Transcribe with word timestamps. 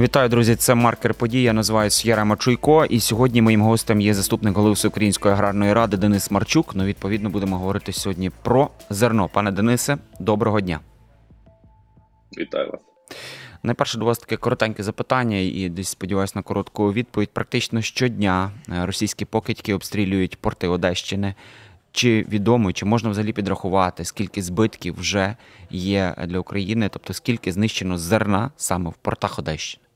Вітаю, 0.00 0.28
друзі! 0.28 0.56
Це 0.56 0.74
маркер 0.74 1.14
подій. 1.14 1.42
Я 1.42 1.52
називаюся 1.52 2.08
Ярема 2.08 2.36
Чуйко. 2.36 2.84
І 2.84 3.00
сьогодні 3.00 3.42
моїм 3.42 3.62
гостем 3.62 4.00
є 4.00 4.14
заступник 4.14 4.56
голови 4.56 4.74
Всеукраїнської 4.74 5.34
аграрної 5.34 5.72
ради 5.72 5.96
Денис 5.96 6.30
Марчук. 6.30 6.74
Ну, 6.74 6.84
відповідно, 6.84 7.30
будемо 7.30 7.58
говорити 7.58 7.92
сьогодні 7.92 8.30
про 8.42 8.70
зерно. 8.90 9.28
Пане 9.28 9.50
Денисе, 9.50 9.98
доброго 10.20 10.60
дня. 10.60 10.80
Вітаю 12.38 12.70
вас. 12.70 12.80
Найперше 13.62 13.98
до 13.98 14.04
вас 14.04 14.18
таке 14.18 14.36
коротеньке 14.36 14.82
запитання, 14.82 15.36
і 15.36 15.68
десь 15.68 15.88
сподіваюся 15.88 16.32
на 16.36 16.42
коротку 16.42 16.92
відповідь. 16.92 17.30
Практично 17.30 17.82
щодня 17.82 18.50
е, 18.68 18.86
російські 18.86 19.24
покидьки 19.24 19.74
обстрілюють 19.74 20.36
порти 20.36 20.68
Одещини. 20.68 21.34
Чи 21.92 22.26
відомо, 22.28 22.72
чи 22.72 22.84
можна 22.84 23.10
взагалі 23.10 23.32
підрахувати, 23.32 24.04
скільки 24.04 24.42
збитків 24.42 24.94
вже 24.98 25.36
є 25.70 26.14
для 26.26 26.38
України, 26.38 26.88
тобто 26.92 27.12
скільки 27.12 27.52
знищено 27.52 27.98
зерна 27.98 28.50
саме 28.56 28.90
в 28.90 28.94
портах 28.94 29.38
Одещини? 29.38 29.89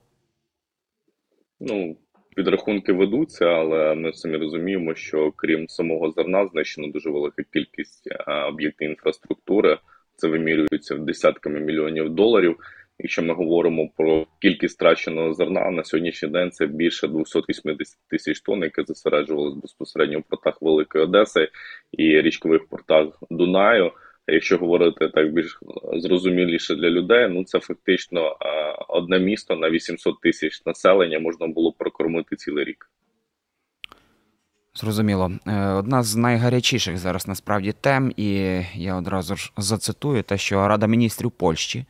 Ну, 1.67 1.97
підрахунки 2.37 2.93
ведуться, 2.93 3.45
але 3.45 3.95
ми 3.95 4.13
самі 4.13 4.37
розуміємо, 4.37 4.95
що 4.95 5.33
крім 5.37 5.69
самого 5.69 6.11
зерна, 6.11 6.47
знищено 6.47 6.89
дуже 6.89 7.11
велика 7.11 7.43
кількість 7.53 8.09
об'єктів 8.49 8.91
інфраструктури. 8.91 9.79
Це 10.17 10.29
вимірюється 10.29 10.95
десятками 10.95 11.61
мільйонів 11.61 12.11
доларів. 12.11 12.57
Якщо 12.99 13.23
ми 13.23 13.35
говоримо 13.35 13.89
про 13.97 14.27
кількість 14.41 14.77
втраченого 14.77 15.35
зерна 15.35 15.71
на 15.71 15.85
сьогоднішній 15.85 16.29
день, 16.29 16.51
це 16.51 16.67
більше 16.67 17.09
280 17.09 17.99
тисяч 18.11 18.41
тонн, 18.41 18.62
яке 18.62 18.85
зосереджувалось 18.85 19.55
безпосередньо 19.55 20.19
в 20.19 20.23
портах 20.23 20.62
Великої 20.62 21.05
Одеси 21.05 21.49
і 21.93 22.21
річкових 22.21 22.69
портах 22.69 23.07
Дунаю. 23.31 23.93
Якщо 24.27 24.59
говорити 24.59 25.09
так 25.09 25.33
більш 25.33 25.60
зрозуміліше 25.92 26.74
для 26.74 26.91
людей, 26.91 27.28
ну 27.28 27.45
це 27.45 27.60
фактично 27.60 28.37
одне 28.88 29.19
місто 29.19 29.56
на 29.56 29.70
800 29.70 30.20
тисяч 30.20 30.62
населення 30.66 31.19
можна 31.19 31.47
було 31.47 31.73
прокормити 31.73 32.36
цілий 32.36 32.64
рік. 32.64 32.91
Зрозуміло. 34.75 35.33
Е, 35.47 35.69
Одна 35.69 36.03
з 36.03 36.16
найгарячіших 36.16 36.98
зараз 36.98 37.28
насправді 37.28 37.75
тем, 37.81 38.12
і 38.16 38.33
я 38.75 38.97
одразу 38.97 39.36
ж 39.36 39.53
зацитую 39.56 40.22
те, 40.22 40.38
що 40.38 40.69
Рада 40.69 40.86
міністрів 40.86 41.31
Польщі 41.31 41.84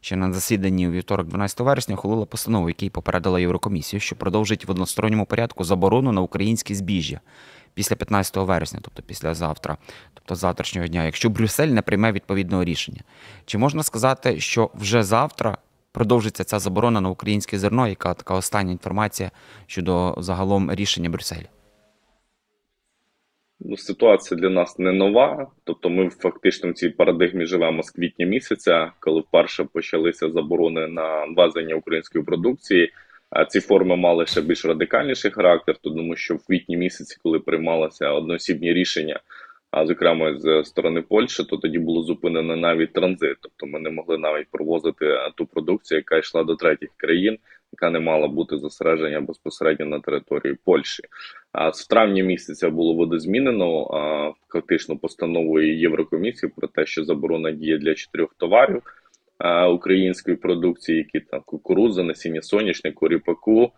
ще 0.00 0.16
на 0.16 0.32
засіданні 0.32 0.88
у 0.88 0.90
вівторок, 0.90 1.26
12 1.26 1.60
вересня, 1.60 1.94
ухвалила 1.94 2.26
постанову, 2.26 2.68
який 2.68 2.90
попередила 2.90 3.40
Єврокомісію, 3.40 4.00
що 4.00 4.16
продовжить 4.16 4.64
в 4.64 4.70
односторонньому 4.70 5.26
порядку 5.26 5.64
заборону 5.64 6.12
на 6.12 6.20
українське 6.20 6.74
збіжжя 6.74 7.20
після 7.76 7.96
15 7.96 8.36
вересня, 8.36 8.80
тобто 8.82 9.02
після 9.02 9.34
завтра, 9.34 9.76
тобто 10.14 10.34
завтрашнього 10.34 10.88
дня, 10.88 11.04
якщо 11.04 11.30
Брюссель 11.30 11.68
не 11.68 11.82
прийме 11.82 12.12
відповідного 12.12 12.64
рішення. 12.64 13.00
Чи 13.44 13.58
можна 13.58 13.82
сказати, 13.82 14.40
що 14.40 14.70
вже 14.74 15.02
завтра 15.02 15.58
продовжиться 15.92 16.44
ця 16.44 16.58
заборона 16.58 17.00
на 17.00 17.08
українське 17.08 17.58
зерно? 17.58 17.88
Яка 17.88 18.14
така 18.14 18.34
остання 18.34 18.72
інформація 18.72 19.30
щодо 19.66 20.14
загалом 20.18 20.72
рішення 20.72 21.10
Брюсселя? 21.10 21.46
Ну, 23.60 23.76
ситуація 23.76 24.40
для 24.40 24.50
нас 24.50 24.78
не 24.78 24.92
нова. 24.92 25.46
Тобто, 25.64 25.90
ми 25.90 26.10
фактично 26.10 26.70
в 26.70 26.74
цій 26.74 26.88
парадигмі 26.88 27.46
живемо 27.46 27.82
з 27.82 27.90
квітня 27.90 28.26
місяця, 28.26 28.92
коли 29.00 29.20
вперше 29.20 29.64
почалися 29.64 30.30
заборони 30.30 30.86
на 30.86 31.24
ввезення 31.24 31.74
української 31.74 32.24
продукції. 32.24 32.92
Ці 33.48 33.60
форми 33.60 33.96
мали 33.96 34.26
ще 34.26 34.40
більш 34.40 34.64
радикальніший 34.64 35.30
характер, 35.30 35.76
тому 35.82 36.16
що 36.16 36.34
в 36.34 36.46
квітні 36.46 36.76
місяці, 36.76 37.16
коли 37.22 37.38
приймалися 37.38 38.10
одноосібні 38.10 38.72
рішення, 38.72 39.20
а 39.70 39.86
зокрема 39.86 40.38
з 40.38 40.64
сторони 40.64 41.02
Польщі, 41.02 41.44
то 41.44 41.56
тоді 41.56 41.78
було 41.78 42.02
зупинено 42.02 42.56
навіть 42.56 42.92
транзит. 42.92 43.36
Тобто 43.40 43.66
ми 43.66 43.80
не 43.80 43.90
могли 43.90 44.18
навіть 44.18 44.48
провозити 44.50 45.18
ту 45.34 45.46
продукцію, 45.46 45.98
яка 45.98 46.16
йшла 46.16 46.44
до 46.44 46.56
третіх 46.56 46.88
країн, 46.96 47.38
яка 47.72 47.90
не 47.90 48.00
мала 48.00 48.28
бути 48.28 48.56
зосередження 48.58 49.20
безпосередньо 49.20 49.86
на 49.86 50.00
території 50.00 50.56
Польщі. 50.64 51.02
А 51.52 51.72
з 51.72 51.86
травня 51.86 52.24
місяця 52.24 52.70
було 52.70 52.94
видозмінено 52.94 53.88
фактично 54.48 54.96
постановою 54.96 55.78
Єврокомісії 55.78 56.52
про 56.56 56.68
те, 56.68 56.86
що 56.86 57.04
заборона 57.04 57.50
діє 57.50 57.78
для 57.78 57.94
чотирьох 57.94 58.34
товарів 58.38 58.82
української 59.72 60.36
продукції, 60.36 60.98
які 60.98 61.20
там 61.20 61.40
кукурудза, 61.46 62.02
насіння 62.02 62.42
соняшнику, 62.42 63.08
ріпаку, 63.08 63.72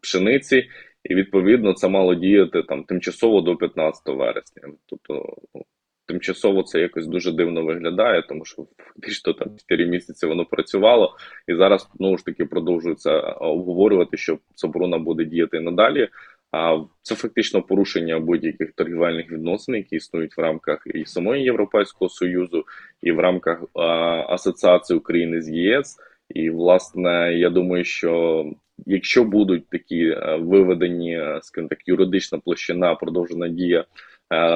пшениці. 0.00 0.68
І 1.04 1.14
відповідно 1.14 1.72
це 1.72 1.88
мало 1.88 2.14
діяти 2.14 2.62
там 2.62 2.84
тимчасово 2.84 3.40
до 3.40 3.56
15 3.56 4.02
вересня. 4.06 4.62
Тобто, 4.86 5.36
ну, 5.54 5.64
тимчасово 6.06 6.62
це 6.62 6.80
якось 6.80 7.06
дуже 7.06 7.32
дивно 7.32 7.64
виглядає, 7.64 8.22
тому 8.22 8.44
що 8.44 8.66
фактично 8.76 9.32
там 9.32 9.48
4 9.56 9.86
місяці 9.86 10.26
воно 10.26 10.44
працювало, 10.44 11.16
і 11.46 11.54
зараз 11.54 11.88
знову 11.94 12.18
ж 12.18 12.24
таки 12.24 12.44
продовжується 12.44 13.20
обговорювати, 13.20 14.16
що 14.16 14.38
заборона 14.56 14.98
буде 14.98 15.24
діяти 15.24 15.60
надалі. 15.60 16.08
А 16.52 16.80
це 17.02 17.14
фактично 17.14 17.62
порушення 17.62 18.20
будь-яких 18.20 18.72
торгівельних 18.72 19.32
відносин, 19.32 19.74
які 19.74 19.96
існують 19.96 20.36
в 20.36 20.40
рамках 20.40 20.82
і 20.94 21.04
самої 21.04 21.44
Європейського 21.44 22.08
союзу, 22.08 22.64
і 23.02 23.12
в 23.12 23.20
рамках 23.20 23.64
а, 23.74 23.86
асоціації 24.28 24.98
України 24.98 25.42
з 25.42 25.48
ЄС. 25.48 25.98
І 26.30 26.50
власне, 26.50 27.34
я 27.34 27.50
думаю, 27.50 27.84
що 27.84 28.44
якщо 28.86 29.24
будуть 29.24 29.68
такі 29.68 30.04
е, 30.06 30.36
виведені, 30.40 31.18
е, 31.18 31.40
скажімо 31.42 31.68
так, 31.68 31.88
юридична 31.88 32.38
площина, 32.38 32.94
продовжена 32.94 33.48
дія 33.48 33.84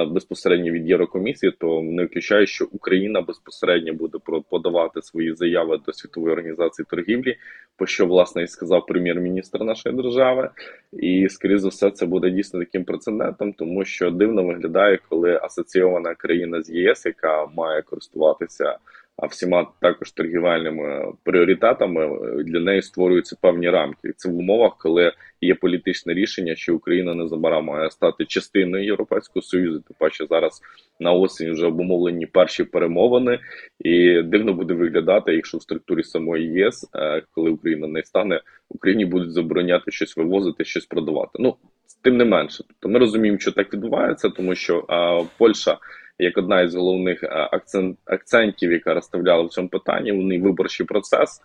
безпосередньо 0.08 0.72
від 0.72 0.88
Єврокомісії, 0.88 1.52
то 1.58 1.82
не 1.82 2.02
виключаю, 2.02 2.46
що 2.46 2.66
Україна 2.72 3.20
безпосередньо 3.20 3.92
буде 3.94 4.18
подавати 4.50 5.02
свої 5.02 5.34
заяви 5.34 5.80
до 5.86 5.92
світової 5.92 6.32
організації 6.32 6.86
торгівлі, 6.90 7.36
по 7.76 7.86
що 7.86 8.06
власне 8.06 8.42
і 8.42 8.46
сказав 8.46 8.86
прем'єр-міністр 8.86 9.62
нашої 9.64 9.96
держави, 9.96 10.50
і 10.92 11.28
скоріше 11.28 11.58
за 11.58 11.68
все 11.68 11.90
це 11.90 12.06
буде 12.06 12.30
дійсно 12.30 12.60
таким 12.60 12.84
прецедентом, 12.84 13.52
тому 13.52 13.84
що 13.84 14.10
дивно 14.10 14.44
виглядає, 14.44 14.98
коли 15.08 15.40
асоційована 15.42 16.14
країна 16.14 16.62
з 16.62 16.70
ЄС, 16.70 17.06
яка 17.06 17.46
має 17.46 17.82
користуватися 17.82 18.76
а 19.16 19.26
всіма 19.26 19.66
також 19.80 20.12
торгівельними 20.12 21.12
пріоритетами 21.22 22.18
для 22.42 22.60
неї 22.60 22.82
створюються 22.82 23.36
певні 23.40 23.70
рамки. 23.70 24.12
Це 24.16 24.28
в 24.28 24.36
умовах, 24.36 24.76
коли 24.78 25.12
є 25.40 25.54
політичне 25.54 26.14
рішення, 26.14 26.56
що 26.56 26.76
Україна 26.76 27.14
незабаром 27.14 27.64
має 27.64 27.90
стати 27.90 28.24
частиною 28.24 28.84
Європейського 28.84 29.42
союзу. 29.42 29.80
Тим 29.88 29.96
паче 29.98 30.26
зараз 30.30 30.60
на 31.00 31.12
осінь 31.12 31.52
вже 31.52 31.66
обумовлені 31.66 32.26
перші 32.26 32.64
перемовини, 32.64 33.38
і 33.80 34.22
дивно 34.22 34.52
буде 34.52 34.74
виглядати, 34.74 35.34
якщо 35.34 35.58
в 35.58 35.62
структурі 35.62 36.02
самої 36.02 36.52
ЄС, 36.52 36.90
коли 37.30 37.50
Україна 37.50 37.86
не 37.86 38.02
стане, 38.02 38.40
Україні 38.68 39.04
будуть 39.04 39.32
забороняти 39.32 39.90
щось 39.90 40.16
вивозити, 40.16 40.64
щось 40.64 40.86
продавати. 40.86 41.30
Ну 41.34 41.56
тим 42.02 42.16
не 42.16 42.24
менше, 42.24 42.64
тобто 42.68 42.88
ми 42.88 42.98
розуміємо, 42.98 43.38
що 43.38 43.52
так 43.52 43.72
відбувається, 43.72 44.28
тому 44.28 44.54
що 44.54 44.84
а, 44.88 45.22
Польща 45.38 45.78
як 46.18 46.38
одна 46.38 46.60
із 46.60 46.74
головних 46.74 47.24
акцент, 47.28 47.98
акцентів, 48.04 48.72
яка 48.72 48.94
розставляла 48.94 49.42
в 49.42 49.48
цьому 49.48 49.68
питанні. 49.68 50.12
Вони 50.12 50.40
виборчий 50.40 50.86
процес. 50.86 51.40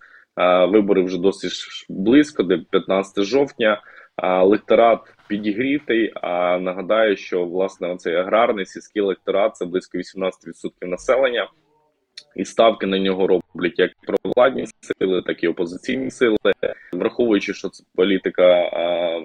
Вибори 0.70 1.02
вже 1.02 1.18
досить 1.18 1.52
близько, 1.90 2.44
де 2.44 2.58
15 2.58 3.24
жовтня. 3.24 3.82
Лекторат 4.44 5.00
підігрітий. 5.28 6.12
А 6.16 6.60
нагадаю, 6.60 7.18
що 7.18 7.46
власне 7.46 7.88
оцей 7.88 8.16
аграрний 8.16 8.66
сільський 8.66 9.02
лекторат 9.02 9.56
це 9.56 9.66
близько 9.66 9.98
18% 9.98 10.32
населення, 10.82 11.50
і 12.36 12.46
ставки 12.46 12.86
на 12.86 13.00
нього 13.00 13.28
роблять 13.28 13.80
як 13.80 13.92
провладні 14.24 14.66
сили, 14.80 15.22
так 15.22 15.44
і 15.44 15.48
опозиційні 15.48 16.12
сили, 16.12 16.38
враховуючи, 16.94 17.54
що 17.54 17.70
це 17.70 17.84
політика 17.96 18.72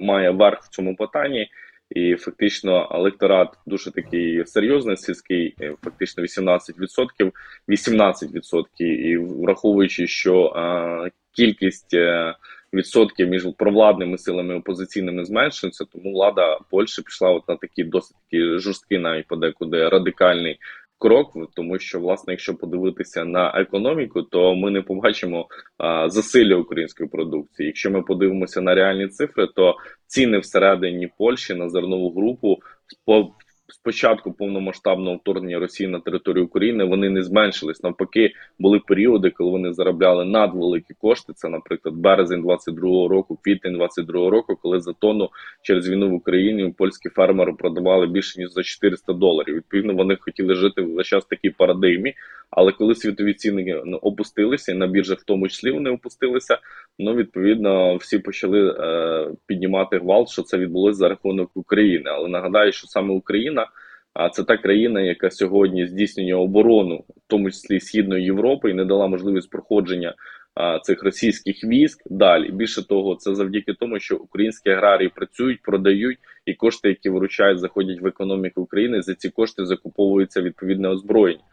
має 0.00 0.30
верх 0.30 0.62
в 0.62 0.68
цьому 0.68 0.96
питанні. 0.96 1.48
І 1.94 2.16
фактично 2.16 2.88
електорат 2.94 3.48
дуже 3.66 3.90
такий 3.90 4.46
серйозний, 4.46 4.96
сільський, 4.96 5.56
фактично 5.84 6.22
18%, 6.22 7.32
18%. 7.68 8.64
І 8.80 9.16
враховуючи, 9.16 10.06
що 10.06 10.46
е, 10.46 11.10
кількість 11.32 11.94
е, 11.94 12.34
відсотків 12.74 13.28
між 13.28 13.46
провладними 13.58 14.18
силами 14.18 14.54
і 14.54 14.58
опозиційними 14.58 15.24
зменшується, 15.24 15.84
тому 15.84 16.12
влада 16.12 16.58
Польщі 16.70 17.02
пішла 17.02 17.30
от 17.30 17.48
на 17.48 17.56
такі 17.56 17.84
досить 17.84 18.16
такі 18.24 18.58
жорсткий, 18.58 18.98
навіть 18.98 19.26
подекуди 19.26 19.88
радикальний 19.88 20.58
крок, 21.02 21.32
тому 21.54 21.78
що 21.78 22.00
власне, 22.00 22.32
якщо 22.32 22.54
подивитися 22.54 23.24
на 23.24 23.52
економіку, 23.54 24.22
то 24.22 24.54
ми 24.54 24.70
не 24.70 24.82
побачимо 24.82 25.46
а, 25.78 26.08
засилля 26.08 26.56
української 26.56 27.08
продукції. 27.08 27.66
Якщо 27.66 27.90
ми 27.90 28.02
подивимося 28.02 28.60
на 28.60 28.74
реальні 28.74 29.08
цифри, 29.08 29.48
то 29.54 29.76
ціни 30.06 30.38
всередині 30.38 31.08
Польщі 31.18 31.54
на 31.54 31.68
зернову 31.68 32.14
групу 32.14 32.58
по 33.06 33.34
спочатку 33.72 34.32
повномасштабного 34.32 35.16
вторгнення 35.16 35.58
Росії 35.58 35.88
на 35.88 36.00
територію 36.00 36.44
України 36.44 36.84
вони 36.84 37.10
не 37.10 37.22
зменшились. 37.22 37.82
Навпаки, 37.82 38.32
були 38.58 38.78
періоди, 38.78 39.30
коли 39.30 39.50
вони 39.50 39.72
заробляли 39.72 40.24
надвеликі 40.24 40.94
кошти. 40.94 41.32
Це, 41.36 41.48
наприклад, 41.48 41.94
березень 41.94 42.44
22-го 42.44 43.08
року, 43.08 43.38
квітень 43.42 43.76
22-го 43.76 44.30
року, 44.30 44.58
коли 44.62 44.80
за 44.80 44.92
тонну 44.92 45.30
через 45.62 45.88
війну 45.88 46.10
в 46.10 46.14
Україні 46.14 46.74
польські 46.78 47.08
фермери 47.08 47.52
продавали 47.52 48.06
більше 48.06 48.40
ніж 48.40 48.52
за 48.52 48.62
400 48.62 49.12
доларів. 49.12 49.54
Відповідно, 49.54 49.94
вони 49.94 50.16
хотіли 50.20 50.54
жити 50.54 50.82
весь 50.82 51.06
час 51.06 51.24
такій 51.24 51.50
парадигмі. 51.50 52.14
Але 52.50 52.72
коли 52.72 52.94
світові 52.94 53.34
ціни 53.34 53.82
ну, 53.84 53.96
опустилися, 53.96 54.72
і 54.72 54.74
на 54.74 54.86
біржах 54.86 55.18
в 55.18 55.24
тому 55.24 55.48
числі 55.48 55.70
вони 55.70 55.90
опустилися, 55.90 56.58
ну 57.02 57.14
відповідно 57.14 57.96
всі 57.96 58.18
почали 58.18 58.70
е, 58.70 59.30
піднімати 59.46 59.98
гвалт, 59.98 60.28
що 60.28 60.42
це 60.42 60.58
відбулося 60.58 60.98
за 60.98 61.08
рахунок 61.08 61.50
України. 61.54 62.10
Але 62.10 62.28
нагадаю, 62.28 62.72
що 62.72 62.86
саме 62.86 63.14
Україна. 63.14 63.66
А 64.14 64.28
це 64.28 64.44
та 64.44 64.56
країна, 64.56 65.00
яка 65.00 65.30
сьогодні 65.30 65.86
здійснює 65.86 66.34
оборону, 66.34 66.96
в 66.96 67.20
тому 67.26 67.50
числі 67.50 67.80
східної 67.80 68.24
Європи, 68.24 68.70
і 68.70 68.74
не 68.74 68.84
дала 68.84 69.06
можливість 69.06 69.50
проходження 69.50 70.14
а, 70.54 70.78
цих 70.78 71.02
російських 71.02 71.64
військ. 71.64 72.02
Далі 72.06 72.50
більше 72.50 72.88
того, 72.88 73.14
це 73.14 73.34
завдяки 73.34 73.74
тому, 73.74 74.00
що 74.00 74.16
українські 74.16 74.70
аграрії 74.70 75.08
працюють, 75.08 75.62
продають, 75.62 76.18
і 76.46 76.54
кошти, 76.54 76.88
які 76.88 77.08
виручають, 77.08 77.58
заходять 77.58 78.00
в 78.00 78.06
економіку 78.06 78.62
України. 78.62 79.02
За 79.02 79.14
ці 79.14 79.30
кошти 79.30 79.66
закуповується 79.66 80.42
відповідне 80.42 80.88
озброєння. 80.88 81.44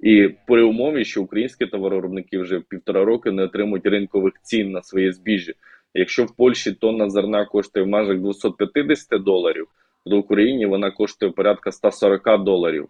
І 0.00 0.30
при 0.46 0.62
умові, 0.62 1.04
що 1.04 1.22
українські 1.22 1.66
товаровиробники 1.66 2.38
вже 2.38 2.60
півтора 2.60 3.04
роки 3.04 3.30
не 3.30 3.42
отримують 3.42 3.86
ринкових 3.86 4.32
цін 4.42 4.70
на 4.70 4.82
своє 4.82 5.12
збіжжя. 5.12 5.52
Якщо 5.94 6.24
в 6.24 6.36
Польщі 6.36 6.72
тонна 6.72 7.10
зерна 7.10 7.44
коштує 7.44 7.84
в 7.84 7.88
межах 7.88 8.18
250 8.18 9.22
доларів, 9.22 9.66
то 10.04 10.16
в 10.16 10.18
Україні 10.18 10.66
вона 10.66 10.90
коштує 10.90 11.32
порядка 11.32 11.72
140 11.72 12.44
доларів. 12.44 12.88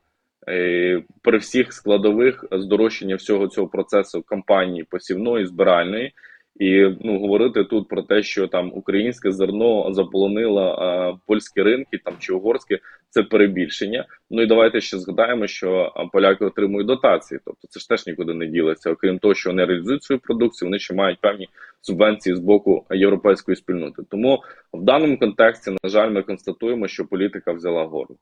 Е, 0.49 1.03
При 1.23 1.39
всіх 1.39 1.73
складових 1.73 2.45
здорожчання 2.53 3.17
всього 3.17 3.49
цього 3.49 3.69
процесу 3.69 4.23
кампанії 4.23 4.85
посівної, 4.91 5.47
збиральної, 5.47 6.13
і 6.59 6.97
ну 7.01 7.19
говорити 7.21 7.65
тут 7.65 7.89
про 7.89 8.03
те, 8.03 8.23
що 8.23 8.47
там 8.47 8.73
українське 8.75 9.33
зерно 9.33 9.93
заполонило 9.93 10.63
а, 10.63 11.15
польські 11.27 11.63
ринки 11.63 11.99
там 12.05 12.15
чи 12.19 12.33
угорське, 12.33 12.79
це 13.11 13.23
перебільшення. 13.23 14.07
Ну 14.31 14.43
і 14.43 14.47
давайте 14.47 14.81
ще 14.81 14.99
згадаємо, 14.99 15.47
що 15.47 15.93
поляки 16.13 16.45
отримують 16.45 16.87
дотації, 16.87 17.41
тобто 17.45 17.69
це 17.69 17.81
ж 17.81 17.89
теж 17.89 18.07
нікуди 18.07 18.35
не 18.35 18.47
ділиться. 18.47 18.91
Окрім 18.91 19.19
того, 19.19 19.35
що 19.35 19.51
вони 19.51 19.65
реалізують 19.65 20.03
свою 20.03 20.21
продукцію, 20.21 20.67
вони 20.67 20.79
ще 20.79 20.95
мають 20.95 21.21
певні 21.21 21.49
субвенції 21.81 22.37
з 22.37 22.39
боку 22.39 22.87
європейської 22.91 23.57
спільноти. 23.57 24.03
Тому 24.11 24.43
в 24.73 24.83
даному 24.83 25.19
контексті, 25.19 25.71
на 25.71 25.91
жаль, 25.91 26.11
ми 26.11 26.23
констатуємо, 26.23 26.89
що 26.89 27.07
політика 27.07 27.53
взяла 27.53 27.85
гору. 27.85 28.17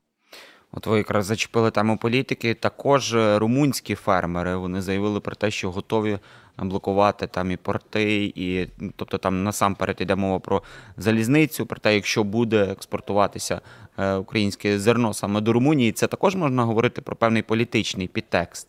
От 0.77 0.87
ви 0.87 0.99
якраз 0.99 1.27
зачепили 1.27 1.71
тему 1.71 1.99
політики. 2.03 2.55
Також 2.55 3.15
е, 3.15 3.39
румунські 3.39 3.95
фермери 3.95 4.57
вони 4.57 4.81
заявили 4.81 5.21
про 5.21 5.35
те, 5.35 5.51
що 5.51 5.71
готові 5.71 6.19
блокувати 6.59 7.27
там 7.27 7.51
і 7.51 7.57
порти, 7.57 8.33
і 8.35 8.69
ну, 8.79 8.93
тобто 8.97 9.19
там 9.19 9.43
насамперед 9.43 9.97
йде 10.01 10.15
мова 10.15 10.39
про 10.39 10.63
залізницю, 10.97 11.67
про 11.67 11.79
те, 11.79 11.95
якщо 11.95 12.25
буде 12.25 12.63
експортуватися 12.63 13.61
е, 13.99 14.15
українське 14.15 14.79
зерно 14.79 15.15
саме 15.15 15.41
до 15.41 15.53
Румунії, 15.53 15.93
це 15.93 16.07
також 16.07 16.37
можна 16.37 16.65
говорити 16.65 17.03
про 17.03 17.17
певний 17.17 17.43
політичний 17.43 18.09
підтекст. 18.09 18.69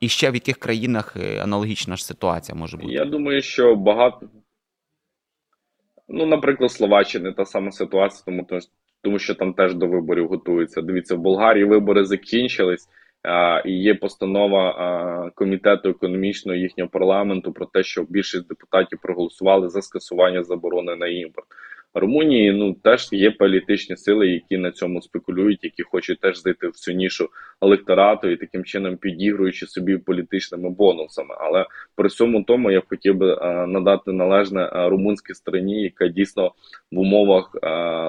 І 0.00 0.08
ще 0.08 0.30
в 0.30 0.34
яких 0.34 0.58
країнах 0.58 1.16
е, 1.16 1.42
аналогічна 1.42 1.96
ж 1.96 2.06
ситуація 2.06 2.58
може 2.58 2.76
бути? 2.76 2.92
Я 2.92 3.04
думаю, 3.04 3.42
що 3.42 3.76
багато. 3.76 4.28
Ну, 6.08 6.26
наприклад, 6.26 6.72
Словаччина 6.72 7.32
та 7.32 7.44
сама 7.44 7.70
ситуація, 7.70 8.22
тому 8.26 8.46
тому 9.02 9.18
що 9.18 9.34
там 9.34 9.52
теж 9.52 9.74
до 9.74 9.86
виборів 9.86 10.28
готуються. 10.28 10.82
Дивіться, 10.82 11.14
в 11.14 11.18
Болгарії 11.18 11.64
вибори 11.64 12.04
закінчились, 12.04 12.88
і 13.64 13.72
є 13.72 13.94
постанова 13.94 15.30
комітету 15.34 15.88
економічного 15.88 16.56
їхнього 16.56 16.90
парламенту 16.90 17.52
про 17.52 17.66
те, 17.66 17.82
що 17.82 18.06
більшість 18.08 18.48
депутатів 18.48 18.98
проголосували 19.02 19.68
за 19.68 19.82
скасування 19.82 20.42
заборони 20.42 20.96
на 20.96 21.06
імпорт. 21.06 21.46
Румунії 21.94 22.52
ну 22.52 22.74
теж 22.74 23.08
є 23.12 23.30
політичні 23.30 23.96
сили, 23.96 24.28
які 24.28 24.58
на 24.58 24.70
цьому 24.70 25.02
спекулюють, 25.02 25.64
які 25.64 25.82
хочуть 25.82 26.20
теж 26.20 26.42
зайти 26.42 26.68
в 26.68 26.72
цю 26.72 26.92
нішу 26.92 27.28
електорату 27.62 28.28
і 28.28 28.36
таким 28.36 28.64
чином 28.64 28.96
підігруючи 28.96 29.66
собі 29.66 29.98
політичними 29.98 30.70
бонусами. 30.70 31.34
Але 31.40 31.66
при 31.96 32.08
цьому 32.08 32.42
тому 32.42 32.70
я 32.70 32.80
б 32.80 32.84
хотів 32.88 33.16
би 33.16 33.36
надати 33.66 34.12
належне 34.12 34.60
а, 34.72 34.88
румунській 34.88 35.34
стороні, 35.34 35.82
яка 35.82 36.08
дійсно 36.08 36.52
в 36.92 36.98
умовах 36.98 37.56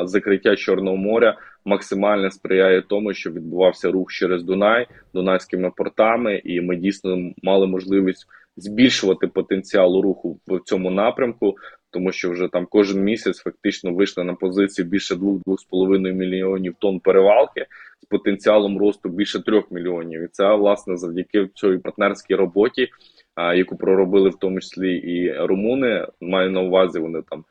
закриття 0.03 0.56
Чорного 0.56 0.97
моря 0.97 1.38
максимально 1.65 2.31
сприяє 2.31 2.81
тому, 2.81 3.13
що 3.13 3.31
відбувався 3.31 3.91
рух 3.91 4.12
через 4.12 4.44
Дунай 4.44 4.88
дунайськими 5.13 5.71
портами, 5.75 6.41
і 6.44 6.62
ми 6.62 6.75
дійсно 6.75 7.31
мали 7.44 7.68
можливість 7.68 8.27
збільшувати 8.57 9.27
потенціал 9.27 10.01
руху 10.01 10.39
в 10.47 10.59
цьому 10.59 10.91
напрямку 10.91 11.56
тому 11.93 12.11
що 12.11 12.31
вже 12.31 12.47
там 12.47 12.67
кожен 12.69 13.03
місяць 13.03 13.39
фактично 13.39 13.93
вийшли 13.93 14.23
на 14.23 14.33
позицію 14.33 14.87
більше 14.87 15.15
2-2,5 15.15 16.13
мільйонів 16.13 16.75
тонн 16.79 16.99
перевалки 16.99 17.65
з 18.01 18.05
потенціалом 18.05 18.77
росту 18.77 19.09
більше 19.09 19.43
3 19.43 19.63
мільйонів. 19.71 20.23
І 20.23 20.27
це 20.27 20.55
власне 20.55 20.97
завдяки 20.97 21.49
цій 21.55 21.77
партнерській 21.77 22.35
роботі, 22.35 22.87
яку 23.37 23.77
проробили 23.77 24.29
в 24.29 24.35
тому 24.35 24.59
числі 24.59 24.95
і 24.95 25.33
румуни. 25.33 26.07
Маю 26.21 26.51
на 26.51 26.61
увазі, 26.61 26.99
вони 26.99 27.21
там. 27.29 27.43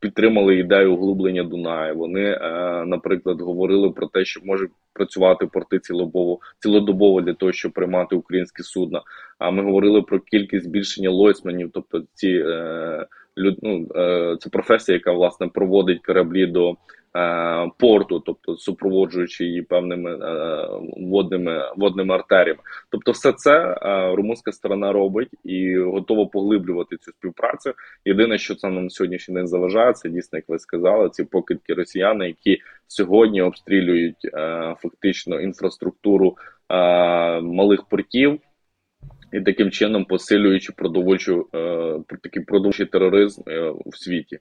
Підтримали 0.00 0.56
ідею 0.56 0.94
углублення 0.94 1.42
Дунаю. 1.42 1.96
Вони, 1.96 2.22
е, 2.22 2.40
наприклад, 2.86 3.40
говорили 3.40 3.90
про 3.90 4.06
те, 4.06 4.24
що 4.24 4.40
може 4.44 4.68
працювати 4.92 5.46
порти 5.46 5.78
цілодобово 5.78 6.38
цілодобово 6.58 7.20
для 7.20 7.34
того, 7.34 7.52
щоб 7.52 7.72
приймати 7.72 8.16
українські 8.16 8.62
судна. 8.62 9.02
А 9.38 9.50
ми 9.50 9.62
говорили 9.62 10.02
про 10.02 10.20
кількість 10.20 10.64
збільшення 10.64 11.10
лойсманів, 11.10 11.70
тобто 11.74 12.02
ці 12.14 12.44
е, 12.46 13.06
люд, 13.40 13.58
ну, 13.62 13.86
е, 13.96 14.36
це 14.40 14.50
професія, 14.50 14.96
яка 14.96 15.12
власне 15.12 15.48
проводить 15.48 16.02
кораблі 16.02 16.46
до 16.46 16.76
е, 17.16 17.70
порту, 17.78 18.22
тобто 18.26 18.56
супроводжуючи 18.56 19.44
її 19.44 19.62
певними 19.62 20.10
е, 20.10 20.68
водними 20.96 21.72
водними 21.76 22.14
артеріями. 22.14 22.60
Тобто, 22.90 23.12
все 23.12 23.32
це 23.32 23.78
е, 23.82 24.16
румунська 24.16 24.52
сторона 24.52 24.92
робить 24.92 25.30
і 25.44 25.78
готова 25.78 26.26
поглиблювати 26.26 26.96
цю 26.96 27.12
співпрацю. 27.12 27.72
Єдине, 28.04 28.38
що 28.38 28.54
це 28.54 28.68
нам 28.68 28.90
сьогоднішній 28.90 29.34
день 29.34 29.48
заважає, 29.48 29.92
це 29.92 30.08
дійсно, 30.08 30.38
як 30.38 30.44
ви 30.48 30.58
сказали, 30.58 31.10
ці 31.10 31.24
покидки 31.24 31.74
росіяни, 31.74 32.26
які 32.26 32.62
сьогодні 32.86 33.42
обстрілюють 33.42 34.24
е, 34.24 34.74
фактично 34.78 35.40
інфраструктуру 35.40 36.36
е, 36.68 37.40
малих 37.40 37.82
портів 37.84 38.40
і 39.32 39.40
таким 39.40 39.70
чином 39.70 40.04
посилюючи 40.04 40.72
продовольчу 40.72 41.48
е, 41.54 42.16
такий 42.22 42.42
продовольчий 42.42 42.86
тероризм 42.86 43.42
е, 43.48 43.72
в 43.86 43.96
світі. 43.96 44.38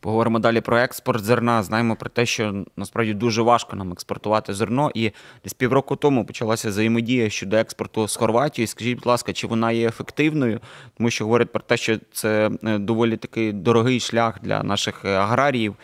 Поговоримо 0.00 0.38
далі 0.38 0.60
про 0.60 0.78
експорт 0.78 1.24
зерна. 1.24 1.62
Знаємо 1.62 1.96
про 1.96 2.10
те, 2.10 2.26
що 2.26 2.64
насправді 2.76 3.14
дуже 3.14 3.42
важко 3.42 3.76
нам 3.76 3.92
експортувати 3.92 4.54
зерно, 4.54 4.90
і 4.94 5.10
десь 5.44 5.54
півроку 5.54 5.96
тому 5.96 6.26
почалася 6.26 6.68
взаємодія 6.68 7.30
щодо 7.30 7.56
експорту 7.56 8.08
з 8.08 8.16
Хорватії. 8.16 8.66
Скажіть, 8.66 8.96
будь 8.96 9.06
ласка, 9.06 9.32
чи 9.32 9.46
вона 9.46 9.72
є 9.72 9.88
ефективною? 9.88 10.60
Тому 10.96 11.10
що 11.10 11.24
говорять 11.24 11.52
про 11.52 11.62
те, 11.62 11.76
що 11.76 11.98
це 12.12 12.50
е, 12.64 12.78
доволі 12.78 13.16
такий 13.16 13.52
дорогий 13.52 14.00
шлях 14.00 14.40
для 14.42 14.62
наших 14.62 15.04
аграріїв. 15.04 15.76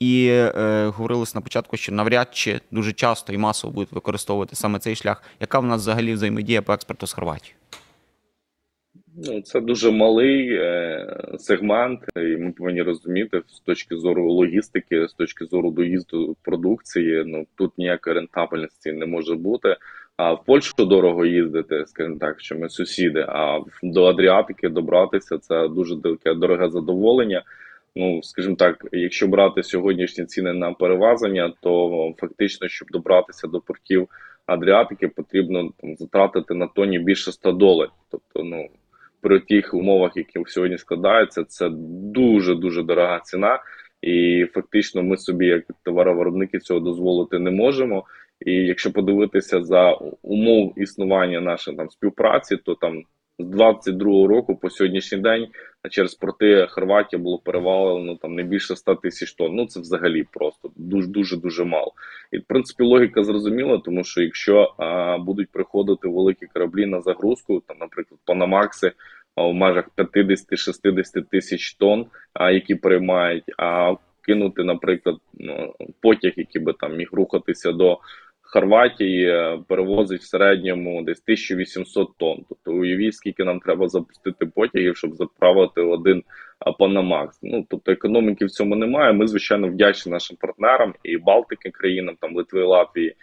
І 0.00 0.28
е, 0.30 0.86
говорилось 0.86 1.34
на 1.34 1.40
початку, 1.40 1.76
що 1.76 1.92
навряд 1.92 2.28
чи 2.32 2.60
дуже 2.70 2.92
часто 2.92 3.32
і 3.32 3.38
масово 3.38 3.72
будуть 3.74 3.92
використовувати 3.92 4.56
саме 4.56 4.78
цей 4.78 4.96
шлях. 4.96 5.22
Яка 5.40 5.58
в 5.58 5.66
нас 5.66 5.80
взагалі 5.80 6.14
взаємодія 6.14 6.62
по 6.62 6.72
експорту 6.72 7.06
з 7.06 7.12
Хорватією? 7.12 7.56
Ну, 9.16 9.40
це 9.40 9.60
дуже 9.60 9.90
малий 9.90 10.54
е, 10.54 11.16
сегмент, 11.38 12.00
і 12.16 12.20
ми 12.20 12.52
повинні 12.52 12.82
розуміти 12.82 13.42
з 13.46 13.60
точки 13.60 13.96
зору 13.96 14.32
логістики, 14.32 15.08
з 15.08 15.12
точки 15.12 15.44
зору 15.44 15.70
доїзду 15.70 16.36
продукції. 16.42 17.24
Ну 17.26 17.46
тут 17.54 17.72
ніякої 17.78 18.16
рентабельності 18.16 18.92
не 18.92 19.06
може 19.06 19.34
бути. 19.34 19.76
А 20.16 20.32
в 20.32 20.44
Польщу 20.44 20.84
дорого 20.84 21.26
їздити, 21.26 21.84
скажімо 21.86 22.16
так, 22.20 22.40
що 22.40 22.56
ми 22.56 22.68
сусіди. 22.68 23.26
А 23.28 23.60
до 23.82 24.04
Адріатики 24.04 24.68
добратися 24.68 25.38
це 25.38 25.68
дуже 25.68 25.96
дороге 26.24 26.70
задоволення. 26.70 27.42
Ну, 27.96 28.22
скажімо 28.22 28.56
так, 28.56 28.86
якщо 28.92 29.28
брати 29.28 29.62
сьогоднішні 29.62 30.24
ціни 30.24 30.52
на 30.52 30.72
перевезення, 30.72 31.52
то 31.60 32.14
фактично, 32.18 32.68
щоб 32.68 32.88
добратися 32.90 33.48
до 33.48 33.60
портів 33.60 34.08
Адріатики, 34.46 35.08
потрібно 35.08 35.70
там 35.80 35.96
затратити 35.96 36.54
на 36.54 36.66
тоні 36.66 36.98
більше 36.98 37.32
100 37.32 37.52
доларів. 37.52 37.90
Тобто, 38.10 38.44
ну 38.44 38.68
при 39.20 39.40
тих 39.40 39.74
умовах, 39.74 40.12
які 40.16 40.42
сьогодні 40.46 40.78
складаються, 40.78 41.44
це 41.44 41.68
дуже 42.14 42.54
дуже 42.54 42.82
дорога 42.82 43.20
ціна, 43.24 43.58
і 44.02 44.46
фактично 44.54 45.02
ми 45.02 45.16
собі, 45.16 45.46
як 45.46 45.64
товаровиробники, 45.82 46.58
цього 46.58 46.80
дозволити 46.80 47.38
не 47.38 47.50
можемо. 47.50 48.04
І 48.46 48.52
якщо 48.52 48.92
подивитися 48.92 49.62
за 49.62 49.92
умов 50.22 50.74
існування 50.76 51.40
нашої 51.40 51.76
там 51.76 51.90
співпраці, 51.90 52.56
то 52.56 52.74
там 52.74 53.02
з 53.38 53.44
22-го 53.44 54.26
року 54.26 54.56
по 54.56 54.70
сьогоднішній 54.70 55.18
день 55.18 55.48
через 55.88 56.14
порти 56.14 56.66
Хорватії 56.70 57.22
було 57.22 57.38
перевалено 57.38 58.16
там 58.16 58.34
не 58.34 58.42
більше 58.42 58.76
100 58.76 58.94
тисяч 58.94 59.32
тонн. 59.32 59.54
Ну 59.54 59.66
це 59.66 59.80
взагалі 59.80 60.26
просто 60.32 60.70
дуже 60.76 61.08
дуже 61.08 61.36
дуже 61.36 61.64
мало. 61.64 61.92
І 62.32 62.38
в 62.38 62.44
принципі 62.44 62.82
логіка 62.82 63.24
зрозуміла, 63.24 63.78
тому 63.78 64.04
що 64.04 64.22
якщо 64.22 64.74
а, 64.78 65.18
будуть 65.18 65.50
приходити 65.50 66.08
великі 66.08 66.46
кораблі 66.46 66.86
на 66.86 67.00
загрузку, 67.00 67.62
там, 67.66 67.76
наприклад, 67.80 68.20
Панамакси 68.24 68.92
в 69.36 69.52
межах 69.52 69.88
50-60 69.96 71.24
тисяч 71.30 71.74
тонн, 71.74 72.06
а 72.32 72.50
які 72.50 72.74
приймають, 72.74 73.44
а 73.58 73.94
кинути, 74.22 74.64
наприклад, 74.64 75.16
ну, 75.34 75.74
потяг, 76.00 76.32
який 76.36 76.62
би 76.62 76.72
там 76.72 76.96
міг 76.96 77.08
рухатися 77.12 77.72
до 77.72 77.98
Хорватії, 78.52 79.30
е, 79.30 79.58
перевозить 79.68 80.20
в 80.20 80.26
середньому 80.26 81.02
десь 81.02 81.22
1800 81.22 82.16
тонн. 82.16 82.44
Тобто 82.48 82.72
уявіть, 82.72 83.14
скільки 83.14 83.44
нам 83.44 83.60
треба 83.60 83.88
запустити 83.88 84.46
потягів, 84.46 84.96
щоб 84.96 85.14
заправити 85.14 85.80
один 85.80 86.22
Панамакс. 86.78 87.38
Ну 87.42 87.66
тобто 87.68 87.92
економіки 87.92 88.44
в 88.44 88.50
цьому 88.50 88.76
немає. 88.76 89.12
Ми 89.12 89.26
звичайно 89.26 89.68
вдячні 89.68 90.12
нашим 90.12 90.36
партнерам 90.36 90.94
і 91.02 91.16
Балтики 91.16 91.70
країнам, 91.70 92.16
там 92.20 92.36
Литви, 92.36 92.64
Латвії. 92.64 93.16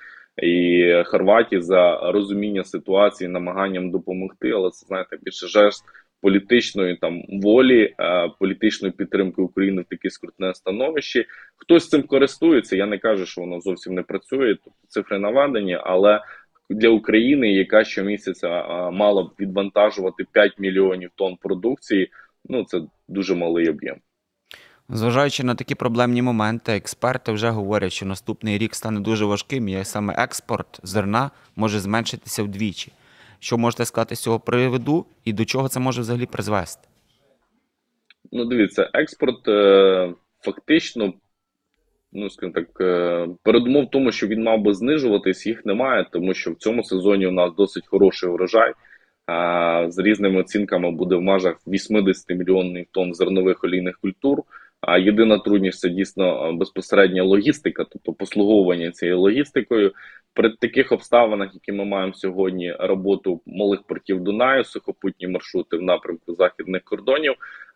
І 0.44 0.94
Хорватії 1.06 1.62
за 1.62 2.12
розуміння 2.12 2.64
ситуації, 2.64 3.28
намаганням 3.28 3.92
допомогти, 3.92 4.52
але 4.52 4.70
це 4.70 4.86
знаєте 4.88 5.18
більше 5.22 5.48
жест 5.48 5.86
політичної 6.22 6.96
там 6.96 7.24
волі, 7.30 7.96
е, 8.00 8.30
політичної 8.40 8.92
підтримки 8.92 9.42
України 9.42 9.82
в 9.82 9.86
таке 9.86 10.10
скрутне 10.10 10.54
становище. 10.56 11.26
Хтось 11.58 11.90
цим 11.90 12.04
користується. 12.04 12.76
Я 12.76 12.86
не 12.86 12.98
кажу, 12.98 13.26
що 13.26 13.42
воно 13.42 13.62
зовсім 13.62 13.94
не 13.94 14.04
працює. 14.04 14.56
Тобто 14.64 14.80
цифри 14.88 15.20
наведені, 15.20 15.80
але 15.84 16.22
для 16.70 16.90
України, 16.90 17.52
яка 17.54 17.84
щомісяця 17.84 18.48
е, 18.48 18.92
мала 18.92 19.24
б 19.24 19.32
відвантажувати 19.40 20.26
5 20.32 20.60
мільйонів 20.60 21.10
тонн 21.16 21.36
продукції, 21.36 22.10
ну 22.46 22.64
це 22.64 22.82
дуже 23.08 23.36
малий 23.36 23.70
об'єм. 23.70 23.96
Зважаючи 24.90 25.44
на 25.44 25.56
такі 25.56 25.76
проблемні 25.76 26.22
моменти, 26.22 26.72
експерти 26.72 27.32
вже 27.32 27.50
говорять, 27.50 27.92
що 27.92 28.06
наступний 28.06 28.58
рік 28.58 28.76
стане 28.76 29.00
дуже 29.00 29.26
важким, 29.26 29.70
і 29.70 29.86
саме 29.86 30.16
експорт 30.18 30.80
зерна 30.84 31.32
може 31.56 31.80
зменшитися 31.80 32.44
вдвічі. 32.44 32.92
Що 33.39 33.58
можете 33.58 33.86
сказати 33.86 34.15
з 34.15 34.20
цього 34.20 34.39
приводу 34.39 35.06
і 35.25 35.34
до 35.34 35.46
чого 35.46 35.67
це 35.67 35.79
може 35.79 36.01
взагалі 36.01 36.25
призвести? 36.25 36.88
Ну, 38.32 38.46
дивіться, 38.46 38.89
експорт 38.94 39.48
е, 39.48 40.13
фактично, 40.41 41.13
ну 42.12 42.29
скажімо 42.29 42.53
так, 42.53 42.82
е, 42.82 43.27
передумов 43.44 43.89
тому, 43.89 44.12
що 44.12 44.27
він 44.27 44.44
мав 44.44 44.62
би 44.62 44.74
знижуватись, 44.74 45.48
їх 45.48 45.65
немає, 45.65 46.06
тому 46.12 46.34
що 46.34 46.51
в 46.51 46.56
цьому 46.56 46.84
сезоні 46.84 47.27
у 47.27 47.32
нас 47.32 47.56
досить 47.56 47.88
хороший 47.88 48.29
урожай. 48.29 48.74
А 49.25 49.86
з 49.89 50.00
різними 50.00 50.39
оцінками 50.39 50.91
буде 50.91 51.15
в 51.15 51.22
межах 51.22 51.56
80 51.67 52.29
мільйонів 52.29 52.86
тонн 52.91 53.13
зернових 53.13 53.63
олійних 53.63 54.00
культур. 54.00 54.44
А 54.82 54.98
єдина 54.98 55.39
трудність 55.39 55.79
це 55.79 55.89
дійсно 55.89 56.53
безпосередня 56.53 57.24
логістика, 57.24 57.86
тобто 57.91 58.13
послуговування 58.13 58.91
цією 58.91 59.20
логістикою. 59.20 59.91
При 60.38 60.50
таких 60.50 60.91
обставинах, 60.91 61.50
які 61.53 61.72
ми 61.72 61.86
маємо 61.86 62.13
сьогодні, 62.13 62.75
роботу 62.79 63.41
малих 63.46 63.84
портів 63.84 64.20
Дунаю, 64.20 64.63
сухопутні 64.63 65.27
маршрути 65.27 65.77
в 65.77 65.82
напрямку 65.82 66.34
західних 66.34 66.84
кордонів. 66.84 67.34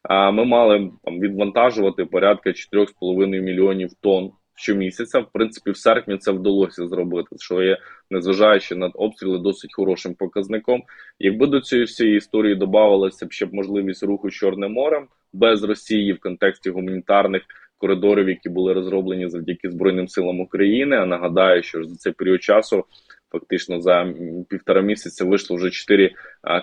Ми 0.09 0.45
мали 0.45 0.91
там 1.03 1.19
відвантажувати 1.19 2.05
порядка 2.05 2.49
4,5 2.49 3.41
мільйонів 3.41 3.89
тонн 4.01 4.31
щомісяця. 4.55 5.19
В 5.19 5.31
принципі, 5.33 5.71
в 5.71 5.77
серпні 5.77 6.17
це 6.17 6.31
вдалося 6.31 6.87
зробити, 6.87 7.35
що 7.39 7.63
є, 7.63 7.77
незважаючи 8.09 8.75
на 8.75 8.87
обстріли, 8.87 9.39
досить 9.39 9.75
хорошим 9.75 10.13
показником. 10.13 10.83
Якби 11.19 11.47
до 11.47 11.61
цієї 11.61 11.85
всієї 11.85 12.17
історії 12.17 12.55
додавалося 12.55 13.25
б 13.25 13.31
ще 13.31 13.49
можливість 13.51 14.03
руху 14.03 14.29
Чорним 14.29 14.71
морем 14.71 15.07
без 15.33 15.63
Росії 15.63 16.13
в 16.13 16.19
контексті 16.19 16.69
гуманітарних 16.69 17.41
коридорів, 17.81 18.29
які 18.29 18.49
були 18.49 18.73
розроблені 18.73 19.29
завдяки 19.29 19.69
Збройним 19.69 20.07
силам 20.07 20.39
України. 20.39 20.95
А 20.95 21.05
нагадаю, 21.05 21.63
що 21.63 21.83
за 21.83 21.95
цей 21.95 22.13
період 22.13 22.43
часу. 22.43 22.85
Фактично 23.31 23.81
за 23.81 24.13
півтора 24.49 24.81
місяця 24.81 25.25
вийшло 25.25 25.55
вже 25.55 25.69
чотири 25.69 26.11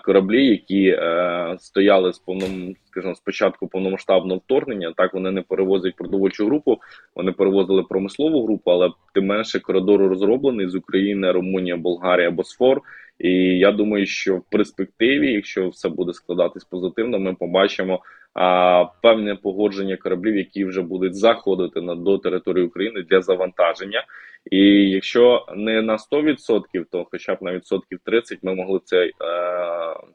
кораблі, 0.05 0.47
які 0.47 0.89
е, 0.89 1.57
стояли 1.59 2.13
з 2.13 2.19
повним, 2.19 2.75
скажімо, 2.85 3.15
спочатку 3.15 3.69
повномасштабного 3.69 4.41
вторгнення. 4.45 4.93
Так 4.97 5.15
вони 5.15 5.31
не 5.31 5.43
перевозять 5.43 5.97
продовольчу 5.97 6.47
групу, 6.47 6.79
вони 7.17 7.33
перевозили 7.33 7.83
промислову 7.83 8.45
групу, 8.45 8.71
але 8.71 8.91
тим 9.15 9.27
менше 9.27 9.61
коридор 9.61 10.01
розроблений 10.01 10.69
з 10.69 10.75
України, 10.75 11.33
Румунія, 11.33 11.77
Болгарія, 11.77 12.31
Босфор. 12.31 12.81
І 13.19 13.33
я 13.59 13.73
думаю, 13.73 14.07
що 14.07 14.37
в 14.37 14.43
перспективі, 14.51 15.33
якщо 15.33 15.69
все 15.69 15.89
буде 15.89 16.13
складатись 16.13 16.65
позитивно, 16.65 17.19
ми 17.19 17.35
побачимо 17.35 18.01
а, 18.35 18.85
певне 19.03 19.35
погодження 19.35 19.97
кораблів, 19.97 20.37
які 20.37 20.65
вже 20.65 20.83
будуть 20.83 21.15
заходити 21.15 21.81
на 21.81 21.95
до 21.95 22.19
території 22.19 22.67
України 22.67 23.03
для 23.03 23.21
завантаження. 23.21 24.05
І 24.51 24.91
якщо 24.91 25.47
не 25.57 25.83
на 25.83 25.97
100%, 25.97 26.85
то 26.91 27.07
хоча 27.11 27.35
б 27.35 27.39
на 27.41 27.53
відсотків 27.53 27.99
30 28.05 28.39
ми 28.43 28.55
могли 28.55 28.81
цей 28.85 29.09
е, 29.09 29.13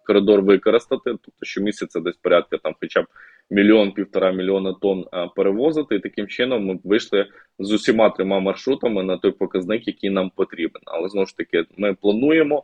коридор 0.05 0.41
використати. 0.41 1.03
Тобто 1.03 1.45
щомісяця 1.45 1.99
десь 1.99 2.17
порядка 2.17 2.57
там, 2.57 2.75
хоча 2.81 3.01
б 3.01 3.05
мільйон 3.49 3.91
півтора 3.91 4.31
мільйона 4.31 4.73
тонн 4.81 5.05
е, 5.13 5.29
перевозити. 5.35 5.95
І 5.95 5.99
таким 5.99 6.27
чином 6.27 6.65
ми 6.65 6.79
вийшли 6.83 7.25
з 7.59 7.71
усіма 7.71 8.09
трьома 8.09 8.39
маршрутами 8.39 9.03
на 9.03 9.17
той 9.17 9.31
показник, 9.31 9.87
який 9.87 10.09
нам 10.09 10.31
потрібен. 10.35 10.81
Але 10.85 11.09
знову 11.09 11.27
ж 11.27 11.37
таки, 11.37 11.65
ми 11.77 11.93
плануємо, 11.93 12.63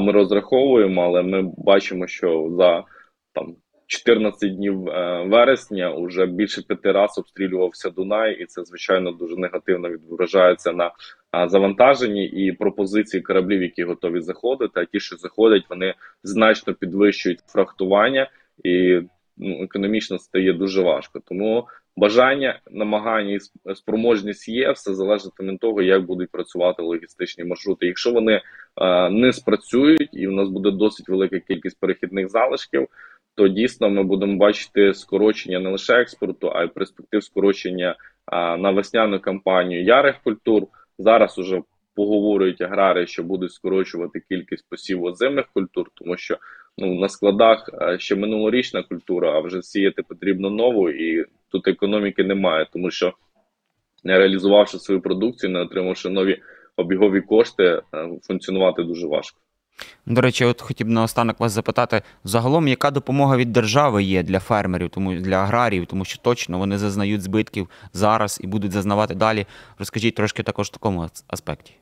ми 0.00 0.12
розраховуємо, 0.12 1.02
але 1.02 1.22
ми 1.22 1.52
бачимо, 1.56 2.06
що 2.06 2.48
за 2.50 2.84
там. 3.32 3.56
14 3.90 4.56
днів 4.56 4.88
е, 4.88 5.24
вересня 5.26 5.94
вже 5.98 6.26
більше 6.26 6.62
п'яти 6.62 6.92
разів 6.92 7.20
обстрілювався 7.20 7.90
Дунай, 7.90 8.42
і 8.42 8.46
це 8.46 8.64
звичайно 8.64 9.12
дуже 9.12 9.36
негативно 9.36 9.88
відображається 9.88 10.72
на 10.72 10.92
завантаженні 11.48 12.24
і 12.26 12.52
пропозиції 12.52 13.22
кораблів, 13.22 13.62
які 13.62 13.84
готові 13.84 14.20
заходити. 14.20 14.80
А 14.80 14.84
ті, 14.84 15.00
що 15.00 15.16
заходять, 15.16 15.64
вони 15.70 15.94
значно 16.22 16.74
підвищують 16.74 17.40
фрахтування 17.46 18.30
і 18.64 19.00
ну, 19.36 19.62
економічно 19.62 20.18
стає 20.18 20.52
дуже 20.52 20.82
важко. 20.82 21.20
Тому 21.24 21.66
бажання, 21.96 22.60
намагання 22.70 23.34
і 23.34 23.74
спроможність 23.74 24.48
є, 24.48 24.70
все 24.70 24.94
залежить 24.94 25.32
від 25.40 25.60
того, 25.60 25.82
як 25.82 26.02
будуть 26.02 26.30
працювати 26.30 26.82
логістичні 26.82 27.44
маршрути. 27.44 27.86
Якщо 27.86 28.12
вони 28.12 28.42
е, 28.76 29.10
не 29.10 29.32
спрацюють, 29.32 30.10
і 30.12 30.26
в 30.26 30.32
нас 30.32 30.48
буде 30.48 30.70
досить 30.70 31.08
велика 31.08 31.38
кількість 31.38 31.80
перехідних 31.80 32.28
залишків 32.28 32.88
то 33.40 33.48
дійсно 33.48 33.90
ми 33.90 34.02
будемо 34.02 34.36
бачити 34.36 34.94
скорочення 34.94 35.60
не 35.60 35.70
лише 35.70 36.00
експорту, 36.00 36.52
а 36.54 36.64
й 36.64 36.68
перспектив 36.68 37.24
скорочення 37.24 37.96
а, 38.26 38.56
на 38.56 38.70
весняну 38.70 39.20
кампанію 39.20 39.84
ярих 39.84 40.16
культур. 40.24 40.66
Зараз 40.98 41.38
уже 41.38 41.62
поговорюють 41.94 42.60
аграри, 42.60 43.06
що 43.06 43.22
будуть 43.22 43.52
скорочувати 43.52 44.22
кількість 44.28 44.68
посіву 44.68 45.06
озимих 45.06 45.46
культур, 45.54 45.90
тому 45.94 46.16
що 46.16 46.38
ну 46.78 46.94
на 46.94 47.08
складах 47.08 47.68
ще 47.98 48.16
минулорічна 48.16 48.82
культура, 48.82 49.32
а 49.32 49.40
вже 49.40 49.62
сіяти 49.62 50.02
потрібно 50.02 50.50
нову, 50.50 50.90
і 50.90 51.24
тут 51.48 51.68
економіки 51.68 52.24
немає, 52.24 52.66
тому 52.72 52.90
що 52.90 53.14
не 54.04 54.18
реалізувавши 54.18 54.78
свою 54.78 55.00
продукцію, 55.00 55.50
не 55.50 55.60
отримавши 55.60 56.08
нові 56.08 56.42
обігові 56.76 57.20
кошти, 57.20 57.82
функціонувати 58.22 58.82
дуже 58.82 59.06
важко. 59.06 59.40
До 60.06 60.20
речі, 60.20 60.44
от 60.44 60.60
хотів 60.60 60.86
б 60.86 60.90
наостанок 60.90 61.40
вас 61.40 61.52
запитати: 61.52 62.02
загалом, 62.24 62.68
яка 62.68 62.90
допомога 62.90 63.36
від 63.36 63.52
держави 63.52 64.02
є 64.02 64.22
для 64.22 64.40
фермерів, 64.40 64.90
тому 64.90 65.14
для 65.14 65.36
аграріїв, 65.36 65.86
тому 65.86 66.04
що 66.04 66.18
точно 66.22 66.58
вони 66.58 66.78
зазнають 66.78 67.22
збитків 67.22 67.68
зараз 67.92 68.40
і 68.44 68.46
будуть 68.46 68.72
зазнавати 68.72 69.14
далі. 69.14 69.46
Розкажіть 69.78 70.14
трошки 70.14 70.42
також 70.42 70.66
в 70.66 70.72
такому 70.72 71.08
аспекті. 71.28 71.72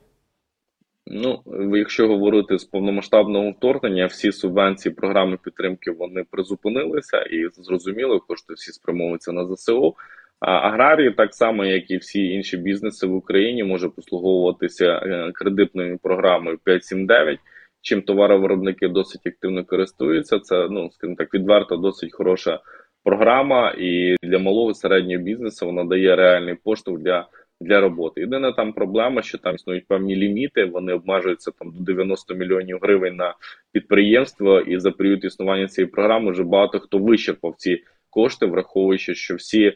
Ну, 1.11 1.41
якщо 1.77 2.07
говорити 2.07 2.59
з 2.59 2.63
повномасштабного 2.63 3.51
вторгнення, 3.51 4.05
всі 4.05 4.31
субвенції, 4.31 4.95
програми 4.95 5.37
підтримки 5.43 5.91
вони 5.91 6.25
призупинилися 6.31 7.21
і 7.21 7.49
зрозуміло, 7.53 8.19
кошти 8.19 8.53
всі 8.53 8.71
спрямовуються 8.71 9.31
на 9.31 9.55
ЗСУ. 9.55 9.95
А 10.39 10.51
аграрії, 10.51 11.11
так 11.11 11.35
само 11.35 11.65
як 11.65 11.91
і 11.91 11.97
всі 11.97 12.25
інші 12.25 12.57
бізнеси 12.57 13.07
в 13.07 13.15
Україні, 13.15 13.63
може 13.63 13.89
послуговуватися 13.89 14.85
е, 14.85 15.31
кредитною 15.31 15.97
програмою 15.97 16.57
5.7.9 16.65 17.37
чим 17.81 18.01
товаровиробники 18.01 18.87
досить 18.87 19.27
активно 19.27 19.65
користуються. 19.65 20.39
Це 20.39 20.67
ну 20.69 20.89
скажімо 20.91 21.15
так, 21.17 21.33
відверто 21.33 21.77
досить 21.77 22.13
хороша 22.13 22.59
програма, 23.03 23.75
і 23.77 24.15
для 24.23 24.39
малого 24.39 24.71
і 24.71 24.73
середнього 24.73 25.23
бізнесу 25.23 25.65
вона 25.65 25.83
дає 25.83 26.15
реальний 26.15 26.55
поштовх 26.55 26.99
для 26.99 27.27
для 27.61 27.81
роботи. 27.81 28.21
Єдина 28.21 28.51
там 28.51 28.73
проблема, 28.73 29.21
що 29.21 29.37
там 29.37 29.55
існують 29.55 29.87
певні 29.87 30.15
ліміти, 30.15 30.65
вони 30.65 30.93
обмежуються 30.93 31.51
там 31.59 31.71
до 31.71 31.83
90 31.83 32.35
мільйонів 32.35 32.79
гривень 32.81 33.15
на 33.15 33.35
підприємство, 33.71 34.59
і 34.59 34.79
за 34.79 34.91
період 34.91 35.25
існування 35.25 35.67
цієї 35.67 35.91
програми 35.91 36.31
вже 36.31 36.43
багато 36.43 36.79
хто 36.79 36.97
вичерпав 36.97 37.55
ці 37.57 37.83
кошти, 38.09 38.45
враховуючи, 38.45 39.15
що 39.15 39.35
всі 39.35 39.65
е, 39.65 39.75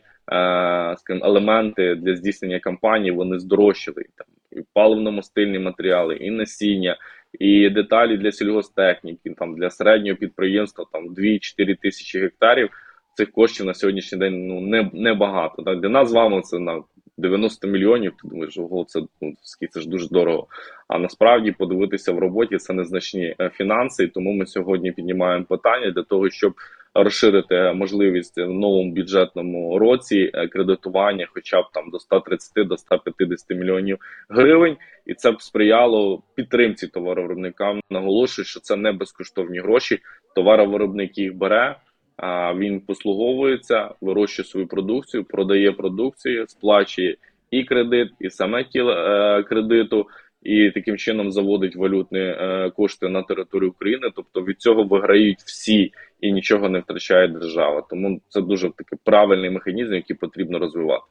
елементи 1.10 1.96
для 1.96 2.16
здійснення 2.16 2.60
кампанії 2.60 3.12
вони 3.12 3.40
здорожчали 3.40 4.06
там 4.16 4.28
і 4.52 4.64
паливно-мастильні 4.76 5.60
матеріали, 5.60 6.16
і 6.16 6.32
насіння, 6.32 6.98
і 7.40 7.70
деталі 7.70 8.18
для 8.18 8.32
сільгостехніки, 8.32 9.34
там 9.38 9.56
для 9.56 9.70
середнього 9.70 10.18
підприємства 10.18 10.86
там 10.92 11.10
2-4 11.10 11.78
тисячі 11.82 12.20
гектарів. 12.20 12.70
цих 13.14 13.32
коштів 13.32 13.66
на 13.66 13.74
сьогоднішній 13.74 14.18
день 14.18 14.48
ну 14.48 14.62
не, 14.62 14.90
не 14.94 15.14
багато. 15.14 15.64
Так? 15.64 15.82
Для 15.82 15.90
нас 15.90 16.10
з 16.10 16.14
вами 16.14 16.42
це 16.42 16.60
на 16.60 16.84
90 17.18 17.68
мільйонів. 17.68 18.12
Ти 18.12 18.28
думаєш, 18.28 18.58
ого, 18.58 18.86
це 18.88 19.02
ну 19.22 19.34
це 19.72 19.80
ж 19.80 19.90
дуже 19.90 20.08
дорого. 20.08 20.48
А 20.88 21.00
насправді 21.00 21.52
подивитися 21.52 22.12
в 22.12 22.20
роботі 22.20 22.58
це 22.58 22.74
незначні 22.74 23.36
е, 23.40 23.50
фінанси, 23.50 24.04
і 24.04 24.08
тому 24.08 24.34
ми 24.34 24.46
сьогодні 24.46 24.92
піднімаємо 24.92 25.46
питання 25.46 25.92
для 25.92 26.04
того, 26.04 26.30
щоб 26.30 26.54
розширити 26.94 27.74
можливість 27.74 28.38
в 28.38 28.50
новому 28.50 28.92
бюджетному 28.92 29.80
році 29.80 30.32
е, 30.34 30.48
кредитування, 30.48 31.28
хоча 31.34 31.62
б 31.62 31.66
там 31.74 31.90
до 31.90 32.00
130 32.00 32.68
до 32.68 32.78
150 32.78 33.50
мільйонів 33.50 33.98
гривень, 34.30 34.78
і 35.06 35.14
це 35.14 35.32
б 35.32 35.42
сприяло 35.42 36.24
підтримці 36.36 36.88
товаровиробникам. 36.88 37.80
Наголошую, 37.90 38.46
що 38.46 38.60
це 38.60 38.76
не 38.76 38.92
безкоштовні 38.92 39.60
гроші. 39.60 40.00
Товаровиробник 40.36 41.18
їх 41.18 41.36
бере. 41.36 41.76
А 42.18 42.54
він 42.54 42.80
послуговується, 42.80 43.90
вирощує 44.02 44.46
свою 44.46 44.68
продукцію, 44.68 45.24
продає 45.24 45.72
продукцію, 45.72 46.46
сплачує 46.48 47.16
і 47.52 47.64
кредит, 47.64 48.10
і 48.20 48.30
саме 48.30 48.64
тіло 48.64 48.92
е, 48.92 49.44
кредиту, 49.44 50.08
і 50.44 50.72
таким 50.72 50.98
чином 50.98 51.32
заводить 51.32 51.76
валютні 51.76 52.20
е, 52.20 52.72
кошти 52.76 53.10
на 53.10 53.24
територію 53.24 53.70
України. 53.70 54.12
Тобто 54.16 54.42
від 54.44 54.62
цього 54.62 54.84
виграють 54.84 55.40
всі 55.40 55.92
і 56.22 56.32
нічого 56.32 56.70
не 56.70 56.80
втрачає 56.80 57.28
держава. 57.28 57.84
Тому 57.90 58.22
це 58.30 58.42
дуже 58.42 58.70
такий 58.70 59.00
правильний 59.04 59.50
механізм, 59.50 59.94
який 59.94 60.16
потрібно 60.16 60.60
розвивати. 60.60 61.04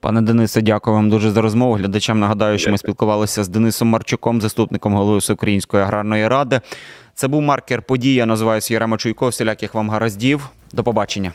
Пане 0.00 0.22
Денисе, 0.22 0.62
дякую 0.62 0.96
вам 0.96 1.10
дуже 1.10 1.30
за 1.30 1.42
розмову. 1.42 1.72
Глядачам 1.72 2.20
нагадаю, 2.20 2.58
що 2.58 2.70
ми 2.70 2.78
спілкувалися 2.78 3.44
з 3.44 3.48
Денисом 3.48 3.88
Марчуком, 3.88 4.40
заступником 4.40 4.94
голови 4.94 5.18
Всеукраїнської 5.18 5.82
аграрної 5.82 6.28
ради. 6.28 6.60
Це 7.18 7.28
був 7.28 7.42
маркер. 7.42 7.82
Подія 7.82 8.26
називаюся 8.26 8.74
Яремочуйко. 8.74 9.28
Всіляких 9.28 9.74
вам 9.74 9.90
гараздів. 9.90 10.48
До 10.72 10.84
побачення. 10.84 11.32